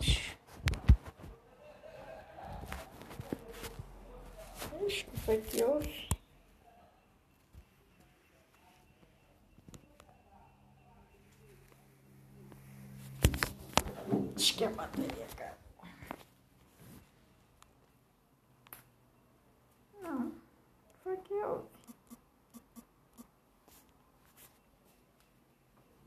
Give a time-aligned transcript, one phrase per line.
[0.00, 0.36] Ixi.
[4.86, 6.08] Ixi, que foi que houve?
[14.36, 15.52] Acho que a bateria caiu.
[20.02, 20.32] Não,
[21.02, 21.68] foi que houve.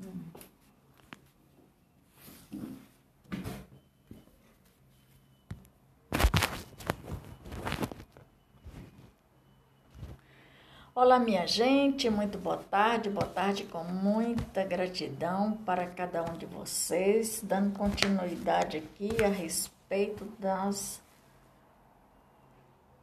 [0.00, 0.24] Hum.
[11.04, 16.46] Olá, minha gente, muito boa tarde, boa tarde com muita gratidão para cada um de
[16.46, 21.02] vocês, dando continuidade aqui a respeito das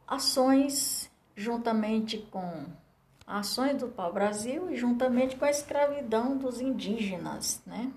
[0.08, 2.66] ações, juntamente com
[3.28, 7.94] ações do pau-brasil e juntamente com a escravidão dos indígenas, né?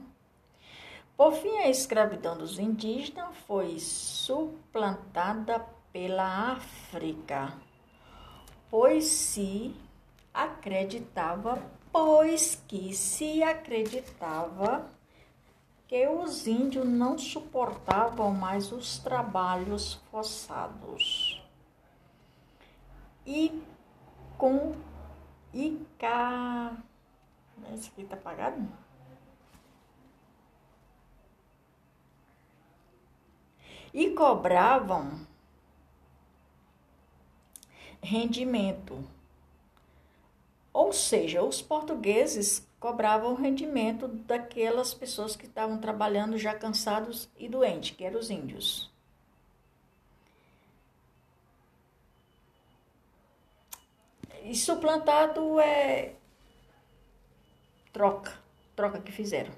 [1.16, 7.54] Por fim, a escravidão dos indígenas foi suplantada pela África,
[8.68, 9.74] pois se
[10.34, 14.90] acreditava, pois que se acreditava
[15.86, 21.40] que os índios não suportavam mais os trabalhos forçados.
[23.24, 23.62] E
[24.36, 24.74] com
[25.52, 26.76] e cá.
[27.72, 28.68] Esse aqui tá apagado?
[33.92, 35.24] E cobravam
[38.02, 39.08] rendimento
[40.94, 47.96] seja, os portugueses cobravam o rendimento daquelas pessoas que estavam trabalhando já cansados e doentes,
[47.96, 48.92] que eram os índios.
[54.42, 56.14] E suplantado é
[57.92, 58.38] troca,
[58.76, 59.52] troca que fizeram.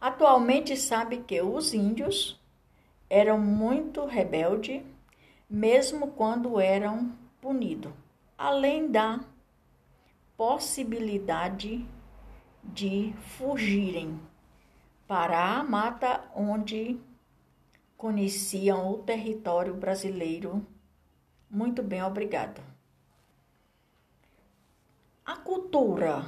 [0.00, 2.38] Atualmente sabe que os índios
[3.08, 4.82] eram muito rebeldes,
[5.48, 7.94] mesmo quando eram punido,
[8.42, 9.20] além da
[10.36, 11.86] possibilidade
[12.64, 14.20] de fugirem
[15.06, 16.98] para a mata onde
[17.96, 20.66] conheciam o território brasileiro.
[21.48, 22.60] Muito bem, obrigado.
[25.24, 26.26] A cultura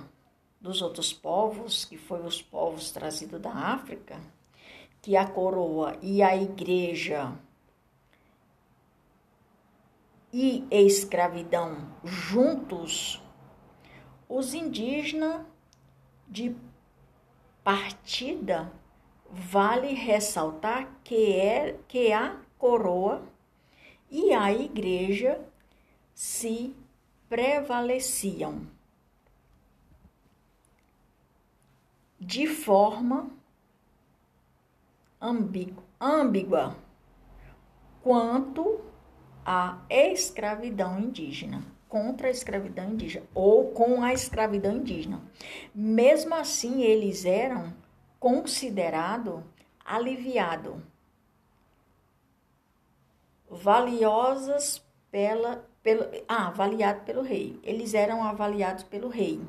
[0.60, 4.20] dos outros povos, que foi os povos trazidos da África,
[5.02, 7.36] que a coroa e a igreja
[10.36, 13.22] e escravidão juntos,
[14.28, 15.46] os indígenas
[16.26, 16.56] de
[17.62, 18.72] partida
[19.30, 23.22] vale ressaltar que é que a coroa
[24.10, 25.40] e a igreja
[26.12, 26.74] se
[27.28, 28.66] prevaleciam.
[32.18, 33.30] De forma
[35.20, 36.76] ambígua
[38.02, 38.93] quanto
[39.44, 45.20] a escravidão indígena, contra a escravidão indígena ou com a escravidão indígena.
[45.74, 47.72] Mesmo assim, eles eram
[48.18, 49.42] considerados
[49.84, 50.76] aliviados,
[53.48, 57.60] valiosas pela, pelo, ah, avaliado pelo rei.
[57.62, 59.40] Eles eram avaliados pelo rei.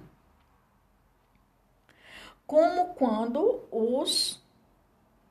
[2.46, 4.44] Como quando os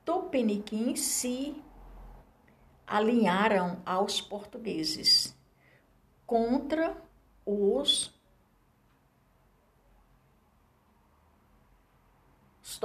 [0.03, 1.55] tupiniquins se
[2.87, 5.35] alinharam aos portugueses
[6.25, 6.95] contra
[7.45, 8.13] os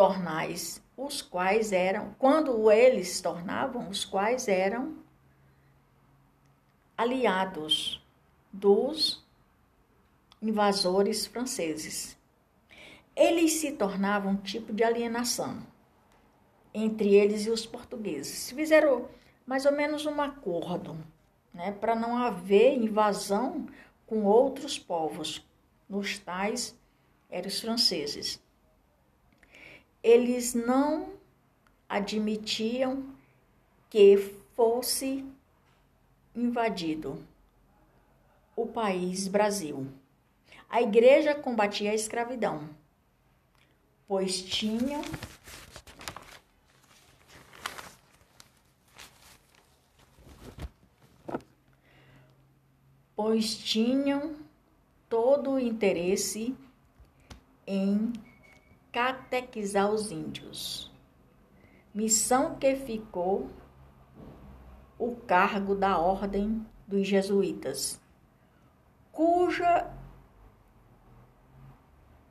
[0.01, 4.97] tornais, os quais eram, quando eles tornavam, os quais eram
[6.97, 8.03] aliados
[8.51, 9.23] dos
[10.41, 12.17] invasores franceses.
[13.15, 15.67] Eles se tornavam um tipo de alienação
[16.73, 18.51] entre eles e os portugueses.
[18.51, 19.07] Fizeram
[19.47, 20.97] mais ou menos um acordo,
[21.53, 23.67] né, para não haver invasão
[24.07, 25.45] com outros povos,
[25.89, 26.77] nos tais
[27.29, 28.41] eram os franceses.
[30.03, 31.13] Eles não
[31.89, 33.05] admitiam
[33.89, 34.17] que
[34.55, 35.25] fosse
[36.35, 37.23] invadido
[38.55, 39.87] o país Brasil.
[40.69, 42.69] A igreja combatia a escravidão,
[44.07, 45.03] pois tinham
[53.23, 54.35] pois tinham
[55.07, 56.57] todo o interesse
[57.67, 58.15] em
[58.91, 60.91] catequizar os índios.
[61.93, 63.51] Missão que ficou
[64.99, 68.01] o cargo da ordem dos jesuítas,
[69.13, 69.95] cuja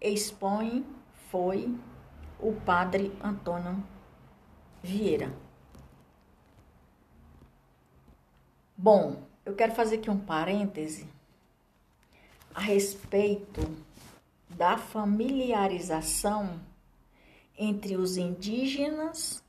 [0.02, 0.84] expõe
[1.30, 1.72] foi
[2.40, 3.84] o padre Antônio
[4.82, 5.32] Vieira.
[8.76, 11.10] Bom, eu quero fazer aqui um parêntese
[12.54, 13.62] a respeito
[14.48, 16.60] da familiarização
[17.57, 19.44] entre os indígenas,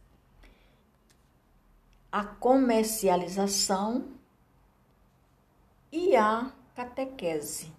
[2.10, 4.08] a comercialização
[5.92, 7.70] e a catequese.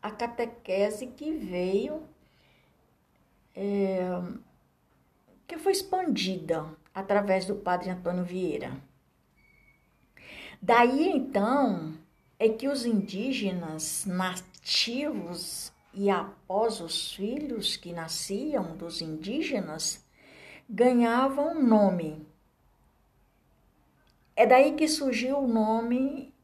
[0.00, 2.00] A catequese que veio,
[3.56, 4.02] é,
[5.48, 6.64] que foi expandida
[6.94, 8.72] através do padre Antônio Vieira.
[10.60, 11.94] Daí então
[12.38, 20.04] é que os indígenas nativos e após os filhos que nasciam dos indígenas
[20.68, 22.26] ganhavam nome.
[24.34, 26.34] É daí que surgiu o nome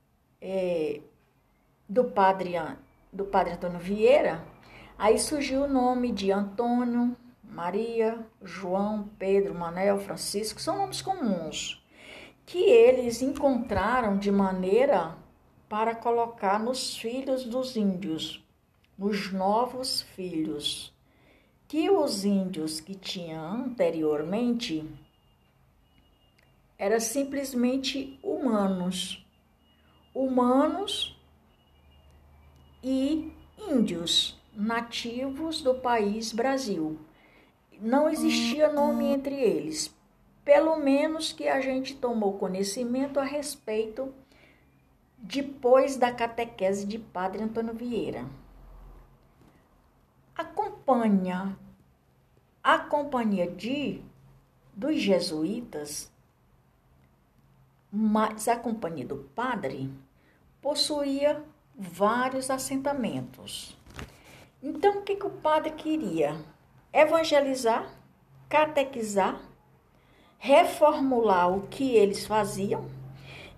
[0.40, 1.00] é,
[1.88, 2.54] do padre
[3.12, 4.42] do padre Antônio Vieira.
[4.96, 7.14] Aí surgiu o nome de Antônio,
[7.44, 11.81] Maria, João, Pedro, Manel, Francisco, são nomes comuns
[12.44, 15.16] que eles encontraram de maneira
[15.68, 18.44] para colocar nos filhos dos índios,
[18.98, 20.92] nos novos filhos,
[21.66, 24.86] que os índios que tinham anteriormente
[26.78, 29.24] eram simplesmente humanos,
[30.14, 31.16] humanos
[32.82, 36.98] e índios nativos do país Brasil.
[37.80, 39.94] Não existia nome entre eles,
[40.44, 44.12] pelo menos que a gente tomou conhecimento a respeito
[45.18, 48.26] depois da catequese de Padre Antônio Vieira.
[50.34, 51.56] Acompanha
[52.62, 54.02] a companhia de
[54.74, 56.10] dos jesuítas,
[57.90, 59.92] mas a companhia do padre
[60.62, 61.44] possuía
[61.76, 63.76] vários assentamentos.
[64.62, 66.36] Então, o que, que o padre queria?
[66.92, 67.92] Evangelizar,
[68.48, 69.40] catequizar,
[70.44, 72.90] reformular o que eles faziam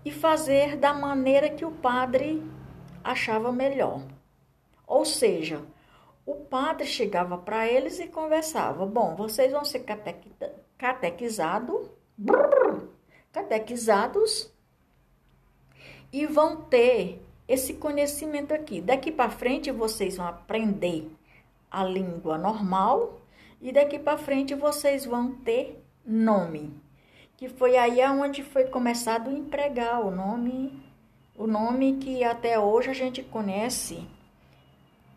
[0.05, 2.43] e fazer da maneira que o padre
[3.03, 4.03] achava melhor.
[4.85, 5.63] Ou seja,
[6.23, 10.31] o padre chegava para eles e conversava: Bom, vocês vão ser catequi
[10.77, 11.89] catequizados,
[13.31, 14.53] catequizados
[16.13, 18.79] e vão ter esse conhecimento aqui.
[18.79, 21.09] Daqui para frente vocês vão aprender
[21.71, 23.21] a língua normal
[23.59, 26.85] e daqui para frente vocês vão ter nome
[27.37, 30.81] que foi aí aonde foi começado a empregar o nome,
[31.35, 34.07] o nome que até hoje a gente conhece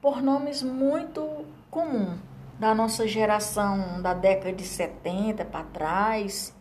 [0.00, 2.19] por nomes muito comum
[2.58, 6.55] da nossa geração da década de 70 para trás.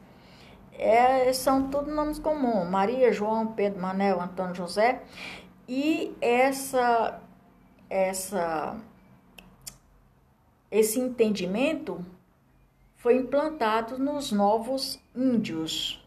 [0.74, 5.02] É, são todos nomes comuns: Maria, João, Pedro, Manel, Antônio, José.
[5.68, 7.20] E essa
[7.90, 8.78] essa
[10.70, 12.06] esse entendimento
[12.98, 16.04] foi implantado nos novos índios.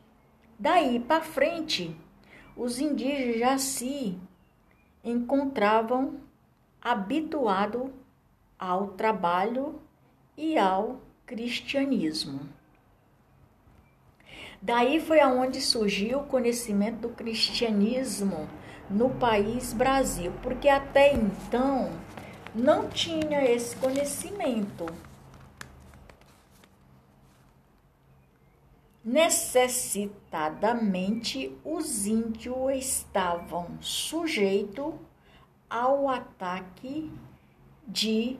[0.58, 1.96] Daí para frente,
[2.56, 4.18] os indígenas já se
[5.02, 6.20] encontravam
[6.82, 7.90] habituados
[8.58, 9.80] ao trabalho
[10.36, 12.40] e ao cristianismo.
[14.60, 18.46] Daí foi aonde surgiu o conhecimento do cristianismo
[18.90, 21.90] no país Brasil, porque até então
[22.54, 24.86] não tinha esse conhecimento.
[29.02, 34.92] Necessitadamente, os índios estavam sujeitos
[35.70, 37.10] ao ataque
[37.86, 38.38] de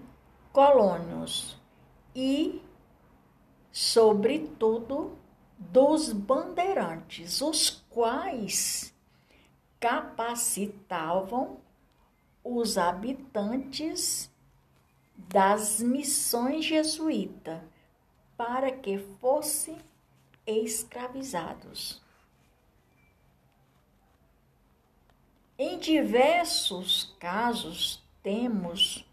[0.53, 1.59] colônios
[2.15, 2.61] e,
[3.73, 5.17] sobretudo,
[5.59, 8.95] dos bandeirantes, os quais
[9.79, 11.57] capacitavam
[12.45, 14.31] os habitantes
[15.17, 17.63] das missões jesuítas
[18.37, 19.79] para que fossem
[20.51, 22.01] escravizados.
[25.59, 29.07] Em diversos casos, temos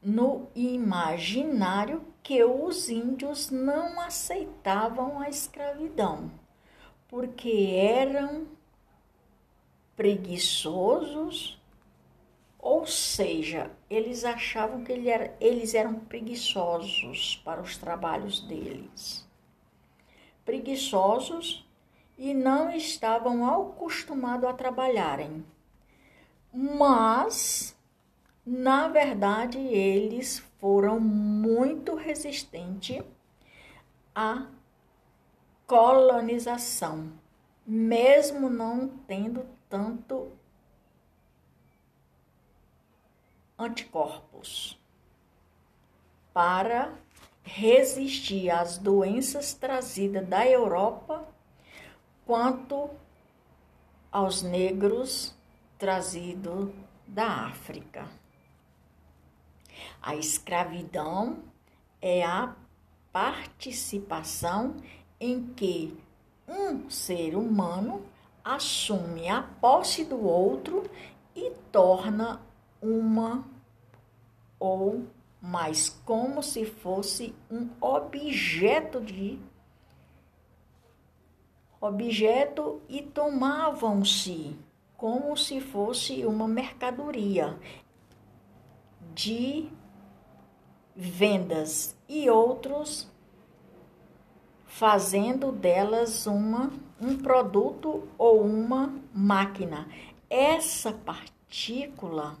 [0.00, 6.30] no imaginário que os índios não aceitavam a escravidão,
[7.08, 8.46] porque eram
[9.96, 11.60] preguiçosos,
[12.58, 14.92] ou seja, eles achavam que
[15.40, 19.25] eles eram preguiçosos para os trabalhos deles
[20.46, 21.68] preguiçosos
[22.16, 25.44] e não estavam acostumados a trabalharem.
[26.50, 27.76] Mas,
[28.46, 33.02] na verdade, eles foram muito resistentes
[34.14, 34.46] à
[35.66, 37.12] colonização,
[37.66, 40.30] mesmo não tendo tanto
[43.58, 44.78] anticorpos
[46.32, 46.94] para
[47.46, 51.26] resistir às doenças trazidas da Europa,
[52.26, 52.90] quanto
[54.10, 55.34] aos negros
[55.78, 56.70] trazidos
[57.06, 58.08] da África.
[60.02, 61.38] A escravidão
[62.02, 62.54] é a
[63.12, 64.76] participação
[65.20, 65.96] em que
[66.48, 68.04] um ser humano
[68.44, 70.84] assume a posse do outro
[71.34, 72.40] e torna
[72.80, 73.44] uma
[74.58, 75.06] ou
[75.46, 79.38] mais como se fosse um objeto de
[81.80, 84.56] objeto e tomavam-se
[84.96, 87.56] como se fosse uma mercadoria
[89.14, 89.68] de
[90.96, 93.08] vendas e outros
[94.64, 99.86] fazendo delas uma, um produto ou uma máquina.
[100.28, 102.36] Essa partícula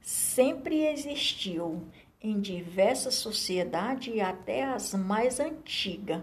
[0.00, 1.86] sempre existiu
[2.20, 6.22] em diversas sociedades e até as mais antigas,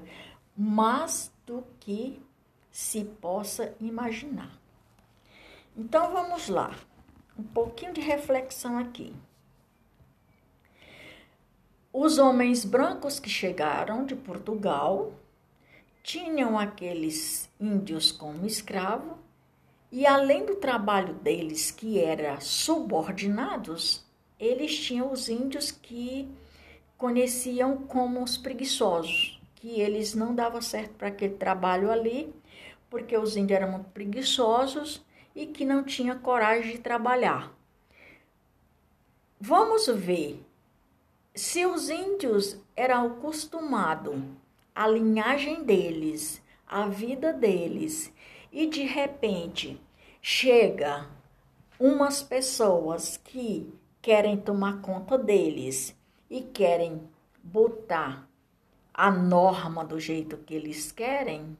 [0.56, 2.22] mais do que
[2.72, 4.52] se possa imaginar.
[5.76, 6.76] Então vamos lá,
[7.38, 9.16] um pouquinho de reflexão aqui.
[11.92, 15.14] Os homens brancos que chegaram de Portugal
[16.04, 19.18] tinham aqueles índios como escravo
[19.92, 24.05] e além do trabalho deles que era subordinados,
[24.40, 26.30] eles tinham os índios que
[26.98, 32.34] conheciam como os preguiçosos, que eles não davam certo para aquele trabalho ali,
[32.90, 35.04] porque os índios eram muito preguiçosos
[35.36, 37.54] e que não tinham coragem de trabalhar.
[39.40, 40.44] Vamos ver
[41.34, 44.16] se os índios eram acostumados
[44.74, 48.12] à linhagem deles, à vida deles,
[48.52, 49.80] e de repente
[50.22, 51.10] chega
[51.78, 53.72] umas pessoas que
[54.06, 55.98] querem tomar conta deles
[56.30, 57.02] e querem
[57.42, 58.30] botar
[58.94, 61.58] a norma do jeito que eles querem,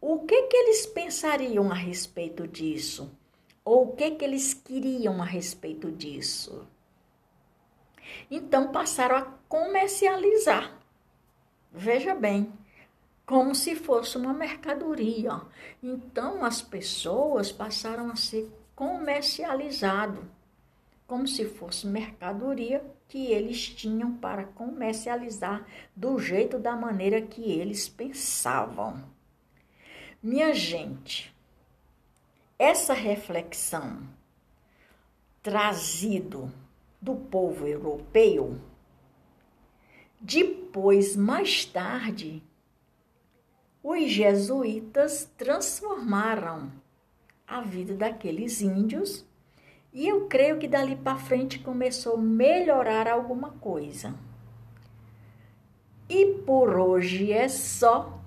[0.00, 3.16] o que que eles pensariam a respeito disso?
[3.64, 6.66] Ou o que que eles queriam a respeito disso?
[8.28, 10.80] Então passaram a comercializar.
[11.70, 12.52] Veja bem,
[13.24, 15.40] como se fosse uma mercadoria.
[15.80, 20.39] Então as pessoas passaram a ser comercializado,
[21.10, 27.88] como se fosse mercadoria que eles tinham para comercializar do jeito da maneira que eles
[27.88, 29.02] pensavam.
[30.22, 31.34] Minha gente,
[32.56, 34.08] essa reflexão
[35.42, 36.52] trazido
[37.02, 38.60] do povo europeu,
[40.20, 42.40] depois, mais tarde,
[43.82, 46.70] os jesuítas transformaram
[47.48, 49.28] a vida daqueles índios
[49.92, 54.14] e eu creio que dali para frente começou a melhorar alguma coisa.
[56.08, 58.18] E por hoje é só.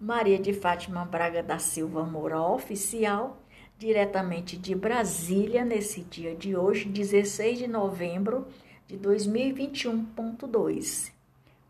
[0.00, 3.38] Maria de Fátima Braga da Silva Moura Oficial
[3.78, 8.48] diretamente de Brasília, nesse dia de hoje, 16 de novembro
[8.88, 11.12] de 2021.2.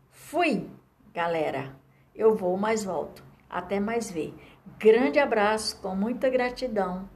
[0.09, 0.67] Fui,
[1.13, 1.77] galera.
[2.15, 3.23] Eu vou, mas volto.
[3.47, 4.33] Até mais ver.
[4.79, 7.07] Grande abraço, com muita gratidão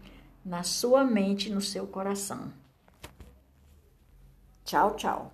[0.43, 2.51] na sua mente e no seu coração.
[4.65, 5.31] Tchau, tchau.